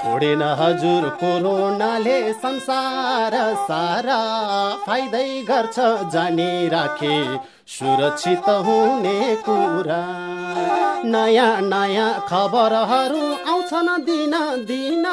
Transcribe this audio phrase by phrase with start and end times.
[0.00, 4.20] छोडेन हजुर कोरोनाले संसार सारा
[4.86, 5.78] फाइदै गर्छ
[6.12, 7.16] जानी राखे।
[7.68, 10.00] सुरक्षित हुने कुरा।
[11.04, 13.20] नयाँ नयाँ खबरहरू
[13.50, 14.34] आउँछन् दिन
[14.70, 15.06] दिन।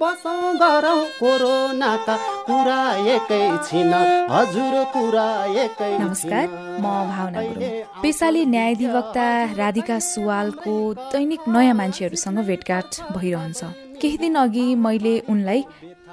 [0.00, 2.16] बसौँ गरौँ कोरोनाका
[2.46, 2.80] कुरा
[3.14, 3.92] एकैछिन
[4.30, 5.28] हजुर कुरा
[5.64, 6.48] एकै नमस्कार
[6.80, 7.70] म भावना गुरुङ।
[8.02, 9.28] पेसाले न्यायाधिवक्ता
[9.60, 10.74] राधिका सुवालको
[11.12, 15.60] दैनिक नयाँ मान्छेहरूसँग भेटघाट भइरहन्छ। केही दिन अघि मैले उनलाई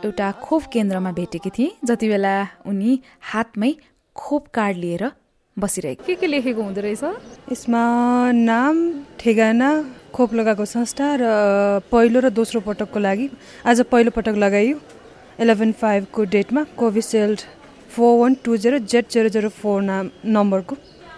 [0.05, 2.33] एउटा खोप केन्द्रमा भेटेकी थिएँ जति बेला
[2.69, 2.99] उनी
[3.31, 3.71] हातमै
[4.15, 5.03] खोप कार्ड लिएर
[5.57, 7.03] बसिरहेको के के लेखेको हुँदो रहेछ?
[7.51, 7.81] यसमा
[8.31, 8.75] नाम
[9.19, 9.69] ठेगाना
[10.13, 11.25] खोप लगाएको संस्था र
[11.91, 13.29] पहिलो र दोस्रो पटकको लागि
[13.65, 14.77] आज पहिलो पटक लगाइयो।
[15.41, 17.41] इलेभेन फाइभको डेटमा Covishield
[17.89, 20.75] four one two zero Z zero zero four नाम नम्बरको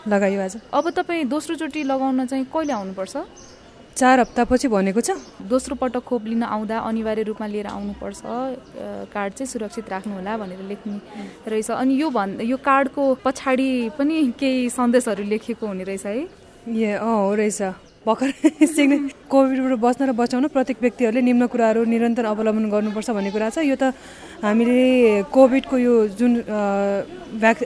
[0.07, 3.17] लगाइयो आज। अब तपाईँ दोस्रोचोटि लगाउन चाहिँ कहिले आउनुपर्छ?
[3.95, 5.11] चार हप्तापछि भनेको छ।
[5.45, 8.21] दोस्रो पटक खोप लिन आउँदा अनिवार्य रूपमा लिएर आउनुपर्छ।
[9.13, 10.97] कार्ड चाहिँ सुरक्षित राख्नुहोला भनेर लेख्ने
[11.47, 16.17] रहेछ। अनि यो भन् यो कार्डको पछाडि पनि केही सन्देशहरू लेखिएको हुने रहेछ है?
[16.67, 18.97] ए अँ हो रहेछ। भर्खर सिक्ने
[19.29, 23.77] कोभिडबाट बस्न र बचाउन प्रत्येक व्यक्तिहरूले निम्न कुराहरू निरन्तर अवलम्बन गर्नुपर्छ भन्ने कुरा छ। यो
[23.77, 23.93] त
[24.41, 26.33] हामीले कोभिडको यो जुन
[27.37, 27.61] भ्याक्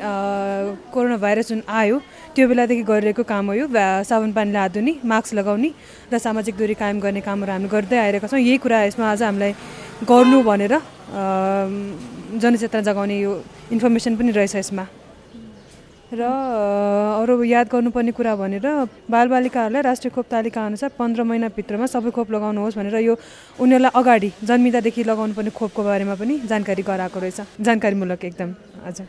[0.92, 1.96] कोरोना भाइरस जुन आयो
[2.36, 5.72] त्यो बेलादेखि गरिरहेको काम हो यो। साबुन पानीले हात धुने मास्क लगाउने
[6.12, 9.52] र सामाजिक दूरी कायम गर्ने कामहरू हामी गर्दै आइरहेका छौँ। यही कुरा यसमा आज हामीलाई
[10.04, 10.74] गर्नु भनेर
[12.44, 13.32] जनचेतना जगाउने यो
[13.72, 15.05] इन्फर्मेसन पनि रहेछ यसमा।
[16.06, 18.66] र अरू याद गर्नुपर्ने कुरा भनेर
[19.10, 23.16] बालबालिकाहरूलाई राष्ट्रिय खोप तालिका अनुसार पन्ध्र महिनाभित्रमा सबै खोप लगाउनुहोस् भनेर यो
[23.58, 28.50] उनीहरूलाई अगाडि जन्मिँदादेखि लगाउनु पर्ने खोपको बारेमा पनि जानकारी गराएको रहेछ। जानकारीमूलक एकदम।
[28.86, 29.08] हजुर।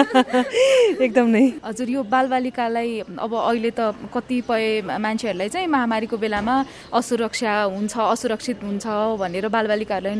[1.04, 2.90] एकदम नै। हजुर यो बालबालिकालाई
[3.24, 3.80] अब अहिले त
[4.14, 4.64] कतिपय
[5.04, 6.54] मान्छेहरूलाई चाहिँ महामारीको बेलामा
[6.96, 8.86] असुरक्षा हुन्छ असुरक्षित हुन्छ
[9.20, 10.16] भनेर बालबालिकाहरूलाई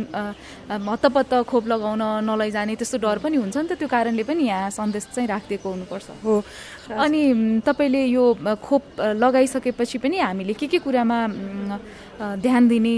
[0.89, 5.05] हत्तपत्त खोप लगाउन नलैजाने त्यस्तो डर पनि हुन्छ नि त। त्यो कारणले पनि यहाँ सन्देश
[5.17, 6.35] चाहिँ राखिदिएको हुनुपर्छ। हो।
[7.01, 7.23] अनि
[7.65, 8.25] तपाईँले यो
[8.61, 8.83] खोप
[9.25, 11.19] लगाइसकेपछि पनि हामीले के के कुरामा
[12.21, 12.95] ध्यान दिने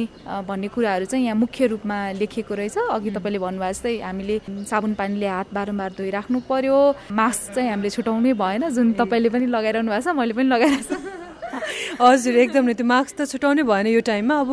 [0.48, 2.76] भन्ने कुराहरू चाहिँ यहाँ मुख्य रूपमा लेखिएको रहेछ?
[2.90, 4.36] अघि तपाईँले भन्नुभएको जस्तै हामीले
[4.66, 6.78] साबुन पानीले हात बारम्बार धोइराख्नु पर्यो।
[7.12, 11.20] मास्क चाहिँ हामीले छुटाउनै भएन। जुन तपाईँले पनि लगाइरहनु भएको छ मैले पनि लगाइरहेको छु।
[12.02, 14.50] हजुर एकदम त्यो मास्क त छुटाउनै भएन यो टाइममा। अब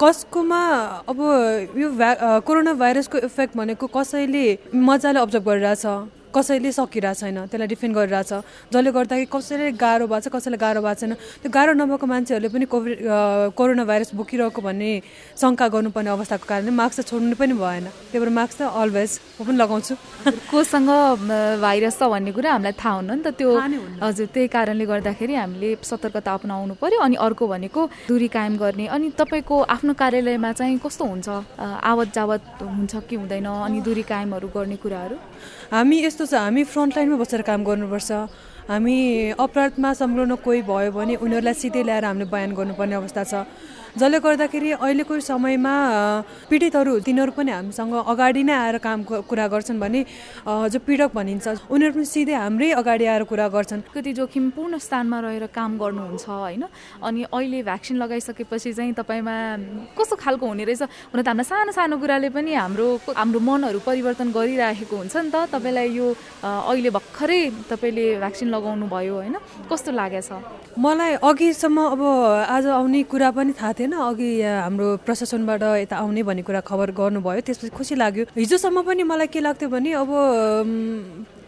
[0.00, 0.60] कसकोमा
[1.08, 1.18] अब
[1.76, 5.86] यो भ्या कोरोना भाइरसको इफेक्ट भनेको कसैले मजाले अब्जर्भ गरिरहेछ?
[6.34, 8.32] कसैले सकिरहेको छैन त्यसलाई डिफेन्ड गरिरहेछ
[8.72, 11.12] जसले गर्दाखेरि कसैले गाह्रो भएको छ कसैलाई गाह्रो भएको छैन।
[11.42, 12.96] त्यो गाह्रो नभएको मान्छेहरूले पनि कोभिड
[13.58, 14.90] कोरोना भाइरस बोकिरहेको भन्ने
[15.40, 19.44] शङ्का गर्नुपर्ने अवस्थाको कारणले मास्क त छोड्नु पनि भएन। त्यही भएर मास्क त अलवेज म
[19.46, 19.94] पनि लगाउँछु।
[20.52, 20.90] कोसँग
[21.64, 23.50] भाइरस छ भन्ने कुरा हामीलाई थाहा हुन्न नि त। त्यो
[24.04, 29.06] हजुर त्यही कारणले गर्दाखेरि हामीले सतर्कता अपनाउनु पर्यो अनि अर्को भनेको दूरी कायम गर्ने। अनि
[29.18, 31.28] तपाईँको आफ्नो कार्यालयमा चाहिँ कस्तो हुन्छ?
[31.58, 33.46] आवत जावत हुन्छ कि हुँदैन?
[33.46, 35.16] अनि दूरी कायमहरू गर्ने कुराहरू?
[35.68, 38.10] हामी यस्तो छ हामी फ्रन्टलाइनमा बसेर काम गर्नुपर्छ।
[38.68, 43.34] हामी अपराधमा संलग्न कोही भयो भने उनीहरूलाई सिधै ल्याएर हामीले बयान गर्नुपर्ने अवस्था छ।
[43.96, 45.74] जसले गर्दाखेरि अहिलेको समयमा
[46.52, 50.00] पीडितहरू तिनीहरू पनि हामीसँग अगाडि नै आएर काम कुरा गर्छन् भने
[50.44, 55.46] जो पीडक भनिन्छ उनीहरू पनि सिधै हाम्रै अगाडि आएर कुरा गर्छन्। कति जोखिमपूर्ण स्थानमा रहेर
[55.48, 56.64] काम गर्नुहुन्छ होइन?
[57.00, 59.34] अनि अहिले भ्याक्सिन लगाइसकेपछि चाहिँ तपाईँमा
[59.96, 60.82] कस्तो खालको हुने रहेछ?
[61.10, 62.86] हुन त हामीलाई सानो सानो कुराले पनि हाम्रो
[63.16, 66.06] हाम्रो मनहरू परिवर्तन गरिराखेको हुन्छ नि त। तपाईँलाई यो
[66.44, 67.42] अहिले भर्खरै
[67.72, 69.36] तपाईँले भ्याक्सिन लगाउनु भयो होइन?
[69.70, 70.30] कस्तो लागेछ
[70.78, 72.02] मलाई अघिसम्म अब
[72.50, 77.40] आज आउने कुरा पनि थाहा थिएन। अघि हाम्रो प्रशासनबाट यता आउने भन्ने कुरा खबर गर्नुभयो।
[77.46, 80.10] त्यसपछि खुसी लाग्यो। हिजोसम्म पनि मलाई के लाग्थ्यो भने अब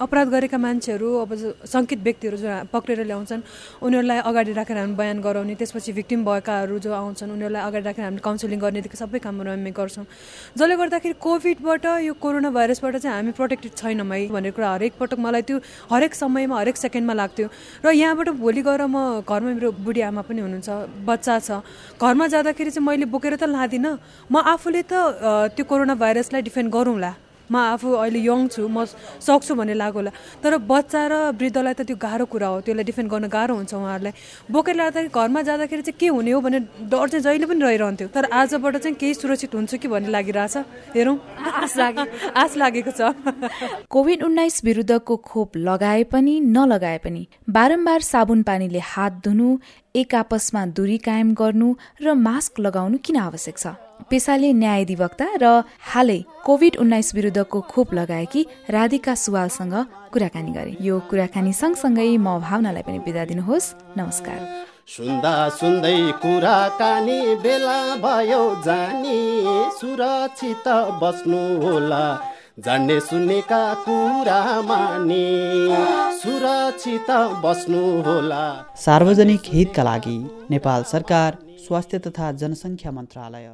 [0.00, 1.32] अपराध गरेका मान्छेहरू अब
[1.68, 3.42] सङ्कित व्यक्तिहरू जो पक्रेर ल्याउँछन्
[3.84, 8.20] उनीहरूलाई अगाडि राखेर हामी बयान गराउने त्यसपछि भिक्टिम भएकाहरू जो आउँछन् उनीहरूलाई अगाडि राखेर हामी
[8.24, 10.04] काउन्सिलिङ गर्नेदेखि सबै कामहरू हामी गर्छौँ।
[10.56, 15.18] जसले गर्दाखेरि कोभिडबाट यो कोरोना भाइरसबाट चाहिँ हामी प्रोटेक्टेड छैनौँ है भन्ने कुरा हरेक पटक
[15.20, 15.60] मलाई त्यो
[15.92, 17.48] हरेक समयमा हरेक सेकेन्डमा लाग्थ्यो।
[17.84, 21.60] र यहाँबाट भोलि गएर म घरमा मेरो बुढी आमा पनि हुनुहुन्छ बच्चा छ।
[22.00, 23.92] घरमा जाँदाखेरि चाहिँ मैले बोकेर त लाँदिनँ।
[24.32, 27.12] म आफूले त त्यो कोरोना भाइरसलाई डिफेन्ड गरौँला।
[27.50, 30.10] म आफू अहिले यङ छु म सक्छु भन्ने लाग्यो होला।
[30.42, 34.14] तर बच्चा र वृद्धलाई त त्यो गाह्रो कुरा हो त्यसलाई डिफेन्ड गर्न गाह्रो हुन्छ उहाँहरूलाई।
[34.50, 38.24] बोकेर लाँदाखेरि घरमा जाँदाखेरि चाहिँ के हुने हो भन्ने डर चाहिँ जहिले पनि रहिरहन्थ्यो। तर
[38.30, 40.56] आजबाट चाहिँ केही सुरक्षित हुन्छ कि भन्ने लागिरहेछ।
[40.94, 42.04] हेरौँ। आश लागे
[42.38, 43.10] आश लागेको छ।
[43.90, 49.48] कोभिड उन्नाइस विरुद्धको खोप लगाए पनि नलगाए पनि बारम्बार साबुन पानीले हात धुनु
[49.96, 53.89] एक आपसमा दूरी कायम गर्नु र मास्क लगाउनु किन आवश्यक छ?
[54.10, 55.44] पेसाले न्यायाधिवक्ता र
[55.92, 59.74] हालै कोभिड उन्नाइस विरुद्धको खोप लगाएकी राधिका सुवालसँग
[60.12, 63.66] कुराकानी गरे। यो कुराकानी सँगसँगै म भावनालाई पनि बिदा दिनुहोस्।
[63.98, 64.40] नमस्कार।
[64.90, 69.18] सुन्दा सुन्दै कुराकानी बेला भयो जानी
[69.78, 70.66] सुरक्षित
[71.02, 72.04] बस्नु होला
[72.58, 75.24] जान्ने सुन्नेका कुरा माने
[76.20, 77.10] सुरक्षित
[77.44, 78.42] बस्नु होला।
[78.76, 80.18] सार्वजनिक हितका लागि
[80.50, 83.48] नेपाल सरकार स्वास्थ्य तथा जनसङ्ख्या मन्त्रालय।